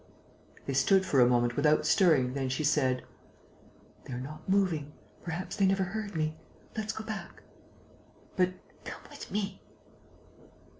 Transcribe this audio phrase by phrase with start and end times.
[0.65, 3.03] They stood for a moment without stirring; then she said:
[4.05, 4.93] "They are not moving....
[5.21, 6.37] Perhaps they never heard me....
[6.75, 7.43] Let's go back...."
[8.35, 8.53] "But...."
[8.83, 9.61] "Come with me."